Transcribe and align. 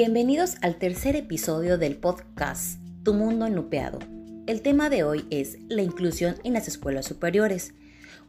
Bienvenidos 0.00 0.58
al 0.62 0.76
tercer 0.76 1.16
episodio 1.16 1.76
del 1.76 1.96
podcast 1.96 2.80
Tu 3.02 3.14
Mundo 3.14 3.46
Enupeado. 3.46 3.98
El 4.46 4.62
tema 4.62 4.90
de 4.90 5.02
hoy 5.02 5.26
es 5.30 5.58
la 5.66 5.82
inclusión 5.82 6.36
en 6.44 6.52
las 6.52 6.68
escuelas 6.68 7.04
superiores. 7.04 7.74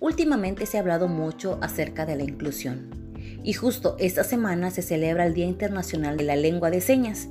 Últimamente 0.00 0.66
se 0.66 0.76
ha 0.76 0.80
hablado 0.80 1.06
mucho 1.06 1.60
acerca 1.62 2.04
de 2.04 2.16
la 2.16 2.24
inclusión 2.24 2.90
y 3.44 3.52
justo 3.52 3.94
esta 4.00 4.24
semana 4.24 4.72
se 4.72 4.82
celebra 4.82 5.24
el 5.24 5.34
Día 5.34 5.46
Internacional 5.46 6.16
de 6.16 6.24
la 6.24 6.34
Lengua 6.34 6.68
de 6.72 6.80
Señas. 6.80 7.28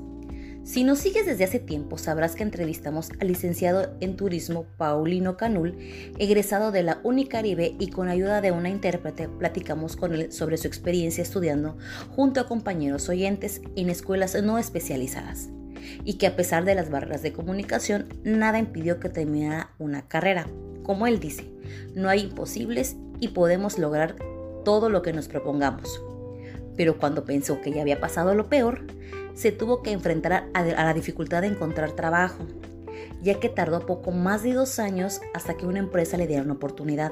Si 0.63 0.83
nos 0.83 0.99
sigues 0.99 1.25
desde 1.25 1.43
hace 1.43 1.59
tiempo, 1.59 1.97
sabrás 1.97 2.35
que 2.35 2.43
entrevistamos 2.43 3.09
al 3.19 3.29
licenciado 3.29 3.95
en 3.99 4.15
turismo 4.15 4.65
Paulino 4.77 5.35
Canul, 5.35 5.75
egresado 6.19 6.71
de 6.71 6.83
la 6.83 6.99
Unicaribe, 7.03 7.75
y 7.79 7.89
con 7.89 8.09
ayuda 8.09 8.41
de 8.41 8.51
una 8.51 8.69
intérprete 8.69 9.27
platicamos 9.27 9.95
con 9.95 10.13
él 10.13 10.31
sobre 10.31 10.57
su 10.57 10.67
experiencia 10.67 11.23
estudiando 11.23 11.77
junto 12.15 12.39
a 12.39 12.47
compañeros 12.47 13.09
oyentes 13.09 13.61
en 13.75 13.89
escuelas 13.89 14.39
no 14.43 14.59
especializadas, 14.59 15.49
y 16.05 16.19
que 16.19 16.27
a 16.27 16.35
pesar 16.35 16.63
de 16.63 16.75
las 16.75 16.91
barreras 16.91 17.23
de 17.23 17.33
comunicación, 17.33 18.07
nada 18.23 18.59
impidió 18.59 18.99
que 18.99 19.09
terminara 19.09 19.71
una 19.79 20.07
carrera. 20.07 20.45
Como 20.83 21.07
él 21.07 21.19
dice, 21.19 21.51
no 21.95 22.07
hay 22.07 22.21
imposibles 22.21 22.97
y 23.19 23.29
podemos 23.29 23.79
lograr 23.79 24.15
todo 24.63 24.89
lo 24.89 25.01
que 25.01 25.11
nos 25.11 25.27
propongamos. 25.27 26.01
Pero 26.81 26.97
cuando 26.97 27.25
pensó 27.25 27.61
que 27.61 27.71
ya 27.71 27.83
había 27.83 28.01
pasado 28.01 28.33
lo 28.33 28.49
peor, 28.49 28.81
se 29.35 29.51
tuvo 29.51 29.83
que 29.83 29.91
enfrentar 29.91 30.49
a, 30.51 30.63
la 30.63 30.93
dificultad 30.95 31.41
de 31.41 31.49
encontrar 31.49 31.91
trabajo, 31.91 32.43
ya 33.21 33.39
que 33.39 33.49
tardó 33.49 33.85
poco 33.85 34.09
más 34.09 34.41
de 34.41 34.53
dos 34.53 34.79
años 34.79 35.21
hasta 35.35 35.55
que 35.55 35.67
una 35.67 35.77
empresa 35.77 36.17
le 36.17 36.25
diera 36.25 36.41
una 36.41 36.53
oportunidad. 36.53 37.11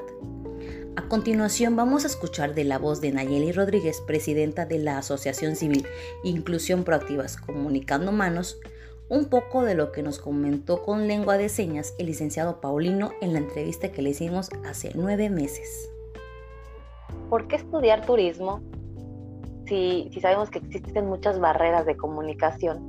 A 0.96 1.02
continuación 1.02 1.76
vamos 1.76 2.02
a 2.02 2.08
escuchar 2.08 2.56
de 2.56 2.64
la 2.64 2.78
voz 2.78 3.00
de 3.00 3.12
Nayeli 3.12 3.52
Rodríguez, 3.52 4.00
presidenta 4.04 4.66
de 4.66 4.80
la 4.80 4.98
Asociación 4.98 5.54
Civil 5.54 5.86
Inclusión 6.24 6.82
Proactivas 6.82 7.36
Comunicando 7.36 8.10
Manos, 8.10 8.58
un 9.08 9.26
poco 9.26 9.62
de 9.62 9.76
lo 9.76 9.92
que 9.92 10.02
nos 10.02 10.18
comentó 10.18 10.82
con 10.82 11.06
lengua 11.06 11.38
de 11.38 11.48
señas 11.48 11.94
el 11.98 12.06
licenciado 12.06 12.60
Paulino 12.60 13.12
en 13.20 13.34
la 13.34 13.38
entrevista 13.38 13.92
que 13.92 14.02
le 14.02 14.10
hicimos 14.10 14.48
hace 14.66 14.90
nueve 14.96 15.30
meses. 15.30 15.88
¿Por 17.28 17.46
qué 17.46 17.54
estudiar 17.54 18.04
turismo 18.04 18.60
si, 19.70 20.10
sabemos 20.20 20.50
que 20.50 20.58
existen 20.58 21.06
muchas 21.06 21.38
barreras 21.38 21.86
de 21.86 21.96
comunicación, 21.96 22.80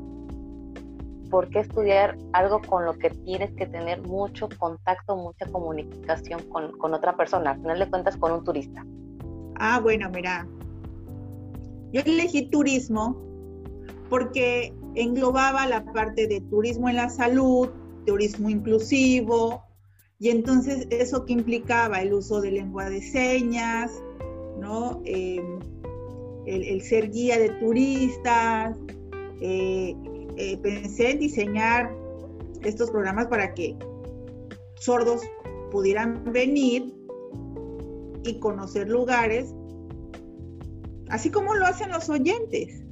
¿por 1.30 1.48
qué 1.50 1.60
estudiar 1.60 2.18
algo 2.34 2.60
con 2.60 2.86
lo 2.86 2.98
que 2.98 3.12
tienes 3.12 3.52
que 3.52 3.68
tener 3.68 4.02
mucho 4.02 4.50
contacto, 4.58 5.16
mucha 5.16 5.46
comunicación 5.46 6.42
con, 6.50 6.78
con, 6.80 6.94
otra 6.94 7.16
persona? 7.16 7.52
Al 7.52 7.62
final 7.62 7.80
de 7.80 7.90
cuentas, 7.90 8.18
con 8.18 8.32
un 8.32 8.44
turista. 8.44 8.84
Ah, 9.56 9.80
bueno, 9.80 10.10
mira, 10.10 10.48
yo 11.94 12.02
elegí 12.02 12.48
turismo 12.50 13.16
porque 14.10 14.74
englobaba 14.96 15.68
la 15.68 15.86
parte 15.86 16.28
de 16.28 16.42
turismo 16.42 16.90
en 16.90 16.96
la 16.96 17.10
salud, 17.10 17.70
turismo 18.08 18.50
inclusivo, 18.50 19.64
y 20.18 20.30
entonces 20.30 20.88
eso 20.90 21.26
que 21.26 21.34
implicaba 21.34 22.02
el 22.02 22.14
uso 22.14 22.42
de 22.42 22.52
lengua 22.52 22.90
de 22.90 23.02
señas, 23.02 23.92
¿no? 24.60 25.02
Eh, 25.06 25.42
el, 26.46 26.82
ser 26.82 27.12
guía 27.12 27.40
de 27.40 27.50
turistas. 27.50 28.78
Eh, 29.42 29.96
eh, 30.38 30.58
pensé 30.58 31.12
en 31.12 31.20
diseñar 31.20 31.94
estos 32.64 32.92
programas 32.92 33.28
para 33.28 33.54
que 33.54 33.76
sordos 34.76 35.22
pudieran 35.72 36.32
venir 36.32 36.94
y 38.24 38.40
conocer 38.40 38.90
lugares, 38.90 39.54
así 41.10 41.32
como 41.32 41.56
lo 41.56 41.66
hacen 41.66 41.90
los 41.90 42.10
oyentes. 42.10 42.84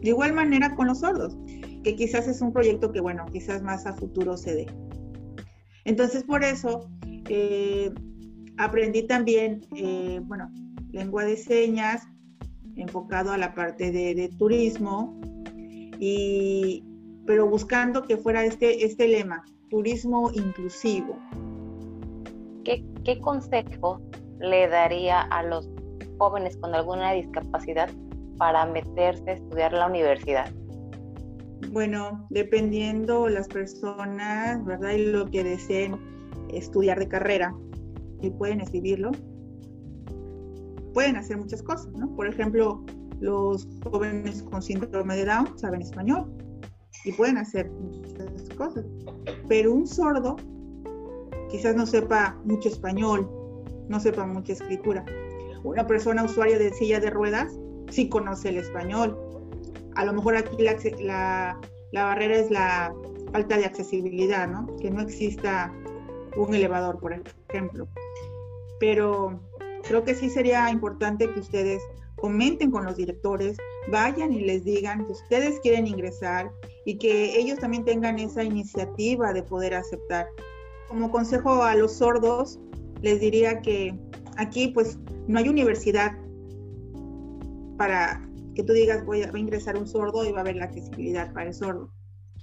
De 0.00 0.10
igual 0.10 0.32
manera 0.32 0.74
con 0.76 0.86
los 0.86 1.00
sordos, 1.00 1.36
que 1.82 1.96
quizás 1.96 2.26
es 2.28 2.40
un 2.40 2.52
proyecto 2.52 2.92
que, 2.92 3.00
bueno, 3.00 3.26
quizás 3.32 3.62
más 3.62 3.84
a 3.86 3.92
futuro 3.92 4.36
se 4.36 4.54
dé. 4.54 4.66
Entonces, 5.84 6.22
por 6.22 6.44
eso, 6.44 6.88
eh, 7.28 7.90
aprendí 8.56 9.06
también, 9.06 9.66
bueno, 10.26 10.50
lengua 10.92 11.24
de 11.24 11.36
señas, 11.36 12.06
enfocado 12.78 13.32
a 13.32 13.38
la 13.38 13.54
parte 13.54 13.90
de, 13.90 14.28
turismo, 14.38 15.20
y, 15.98 16.84
pero 17.26 17.46
buscando 17.48 18.02
que 18.02 18.16
fuera 18.16 18.44
este, 18.44 18.84
este 18.84 19.08
lema, 19.08 19.44
turismo 19.68 20.30
inclusivo. 20.32 21.18
¿Qué, 22.64 22.84
¿Qué 23.04 23.20
consejo 23.20 24.00
le 24.40 24.68
daría 24.68 25.20
a 25.20 25.42
los 25.42 25.68
jóvenes 26.18 26.56
con 26.56 26.74
alguna 26.74 27.12
discapacidad 27.12 27.90
para 28.38 28.64
meterse 28.66 29.30
a 29.30 29.34
estudiar 29.34 29.72
la 29.72 29.86
universidad? 29.86 30.50
Bueno, 31.70 32.26
dependiendo 32.30 33.28
las 33.28 33.48
personas, 33.48 34.64
¿verdad? 34.64 34.92
Y 34.92 35.06
lo 35.06 35.26
que 35.26 35.44
deseen 35.44 35.96
estudiar 36.50 36.98
de 36.98 37.08
carrera, 37.08 37.54
y 38.22 38.30
pueden 38.30 38.60
escribirlo, 38.60 39.10
pueden 40.98 41.14
hacer 41.14 41.36
muchas 41.36 41.62
cosas, 41.62 41.92
¿no? 41.92 42.12
Por 42.16 42.26
ejemplo, 42.26 42.84
los 43.20 43.68
jóvenes 43.84 44.42
con 44.42 44.60
síndrome 44.60 45.14
de 45.14 45.26
Down 45.26 45.56
saben 45.56 45.80
español 45.80 46.28
y 47.04 47.12
pueden 47.12 47.38
hacer 47.38 47.70
muchas 47.70 48.48
cosas, 48.56 48.84
pero 49.46 49.74
un 49.74 49.86
sordo 49.86 50.34
quizás 51.52 51.76
no 51.76 51.86
sepa 51.86 52.36
mucho 52.42 52.68
español, 52.68 53.30
no 53.88 54.00
sepa 54.00 54.26
mucha 54.26 54.54
escritura. 54.54 55.04
Una 55.62 55.86
persona 55.86 56.24
usuaria 56.24 56.58
de 56.58 56.72
silla 56.72 56.98
de 56.98 57.10
ruedas 57.10 57.56
sí 57.90 58.08
conoce 58.08 58.48
el 58.48 58.56
español. 58.56 59.16
A 59.94 60.04
lo 60.04 60.12
mejor 60.14 60.36
aquí 60.36 60.64
la, 60.64 61.60
la 61.92 62.04
barrera 62.06 62.38
es 62.38 62.50
la 62.50 62.92
falta 63.30 63.56
de 63.56 63.66
accesibilidad, 63.66 64.48
¿no? 64.48 64.66
Que 64.80 64.90
no 64.90 65.02
exista 65.02 65.72
un 66.36 66.52
elevador, 66.56 66.98
por 66.98 67.12
ejemplo. 67.48 67.86
Pero 68.80 69.47
creo 69.88 70.04
que 70.04 70.14
sí 70.14 70.28
sería 70.28 70.70
importante 70.70 71.32
que 71.32 71.40
ustedes 71.40 71.82
comenten 72.16 72.70
con 72.70 72.84
los 72.84 72.96
directores, 72.96 73.56
vayan 73.90 74.32
y 74.32 74.40
les 74.40 74.64
digan 74.64 75.06
que 75.06 75.12
ustedes 75.12 75.58
quieren 75.60 75.86
ingresar 75.86 76.52
y 76.84 76.98
que 76.98 77.38
ellos 77.38 77.58
también 77.58 77.84
tengan 77.84 78.18
esa 78.18 78.44
iniciativa 78.44 79.32
de 79.32 79.42
poder 79.42 79.74
aceptar. 79.74 80.26
Como 80.88 81.10
consejo 81.10 81.62
a 81.62 81.74
los 81.74 81.94
sordos, 81.94 82.60
les 83.00 83.20
diría 83.20 83.60
que 83.62 83.98
aquí 84.36 84.68
pues 84.68 84.98
no 85.26 85.38
hay 85.38 85.48
universidad 85.48 86.12
para 87.76 88.28
que 88.54 88.62
tú 88.64 88.72
digas 88.72 89.06
voy 89.06 89.22
a, 89.22 89.30
ingresar 89.38 89.76
un 89.76 89.86
sordo 89.86 90.24
y 90.28 90.32
va 90.32 90.38
a 90.38 90.40
haber 90.40 90.56
la 90.56 90.64
accesibilidad 90.64 91.32
para 91.32 91.48
el 91.48 91.54
sordo. 91.54 91.90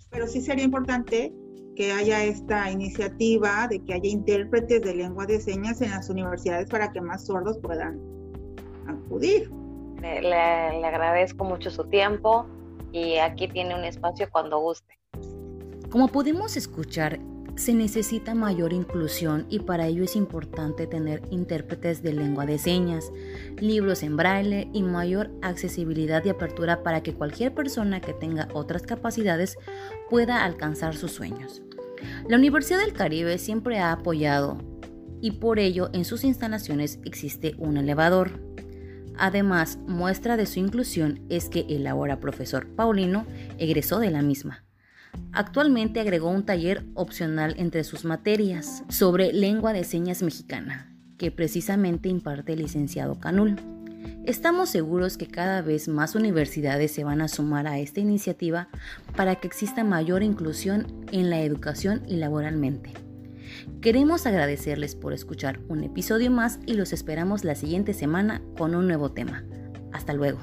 Pero 0.09 0.27
sí 0.27 0.41
sería 0.41 0.63
importante 0.63 1.33
que 1.75 1.91
haya 1.91 2.23
esta 2.23 2.71
iniciativa 2.71 3.67
de 3.69 3.79
que 3.83 3.93
haya 3.93 4.09
intérpretes 4.09 4.81
de 4.81 4.95
lengua 4.95 5.25
de 5.25 5.39
señas 5.39 5.81
en 5.81 5.91
las 5.91 6.09
universidades 6.09 6.69
para 6.69 6.91
que 6.91 7.01
más 7.01 7.25
sordos 7.25 7.59
puedan 7.59 7.99
acudir. 8.87 9.51
Le, 10.01 10.85
agradezco 10.85 11.43
mucho 11.43 11.69
su 11.69 11.83
tiempo 11.85 12.45
y 12.91 13.17
aquí 13.17 13.47
tiene 13.47 13.75
un 13.75 13.83
espacio 13.83 14.29
cuando 14.31 14.59
guste. 14.59 14.97
Como 15.89 16.07
pudimos 16.07 16.55
escuchar, 16.55 17.19
se 17.55 17.73
necesita 17.73 18.35
mayor 18.35 18.73
inclusión 18.73 19.45
y 19.49 19.59
para 19.59 19.87
ello 19.87 20.03
es 20.03 20.15
importante 20.15 20.87
tener 20.87 21.21
intérpretes 21.31 22.03
de 22.03 22.13
lengua 22.13 22.45
de 22.45 22.57
señas, 22.57 23.11
libros 23.59 24.03
en 24.03 24.17
braille 24.17 24.69
y 24.73 24.83
mayor 24.83 25.31
accesibilidad 25.41 26.23
y 26.25 26.29
apertura 26.29 26.83
para 26.83 27.01
que 27.01 27.13
cualquier 27.13 27.53
persona 27.53 28.01
que 28.01 28.13
tenga 28.13 28.49
otras 28.53 28.81
capacidades 28.83 29.57
pueda 30.09 30.43
alcanzar 30.43 30.95
sus 30.95 31.11
sueños. 31.11 31.61
La 32.27 32.37
Universidad 32.37 32.79
del 32.79 32.93
Caribe 32.93 33.37
siempre 33.37 33.79
ha 33.79 33.93
apoyado 33.93 34.57
y 35.21 35.31
por 35.31 35.59
ello 35.59 35.89
en 35.93 36.03
sus 36.03 36.23
instalaciones 36.25 36.99
existe 37.05 37.55
un 37.57 37.77
elevador. 37.77 38.31
Además, 39.17 39.79
muestra 39.87 40.35
de 40.35 40.45
su 40.45 40.59
inclusión 40.59 41.21
es 41.29 41.47
que 41.47 41.65
el 41.69 41.87
ahora 41.87 42.19
profesor 42.19 42.67
Paulino 42.75 43.25
egresó 43.57 43.99
de 43.99 44.11
la 44.11 44.21
misma. 44.21 44.64
Actualmente 45.31 45.99
agregó 45.99 46.29
un 46.29 46.45
taller 46.45 46.85
opcional 46.93 47.55
entre 47.57 47.83
sus 47.83 48.05
materias 48.05 48.83
sobre 48.89 49.33
lengua 49.33 49.73
de 49.73 49.83
señas 49.83 50.23
mexicana, 50.23 50.95
que 51.17 51.31
precisamente 51.31 52.09
imparte 52.09 52.53
el 52.53 52.59
licenciado 52.59 53.19
Canul. 53.19 53.55
Estamos 54.25 54.69
seguros 54.69 55.17
que 55.17 55.27
cada 55.27 55.61
vez 55.61 55.87
más 55.87 56.15
universidades 56.15 56.91
se 56.91 57.03
van 57.03 57.21
a 57.21 57.27
sumar 57.27 57.67
a 57.67 57.79
esta 57.79 57.99
iniciativa 57.99 58.69
para 59.15 59.35
que 59.35 59.47
exista 59.47 59.83
mayor 59.83 60.23
inclusión 60.23 61.05
en 61.11 61.29
la 61.29 61.41
educación 61.41 62.01
y 62.07 62.15
laboralmente. 62.15 62.93
Queremos 63.81 64.25
agradecerles 64.25 64.95
por 64.95 65.13
escuchar 65.13 65.59
un 65.67 65.83
episodio 65.83 66.31
más 66.31 66.59
y 66.65 66.73
los 66.73 66.93
esperamos 66.93 67.43
la 67.43 67.55
siguiente 67.55 67.93
semana 67.93 68.41
con 68.57 68.73
un 68.73 68.87
nuevo 68.87 69.11
tema. 69.11 69.43
Hasta 69.91 70.13
luego. 70.13 70.39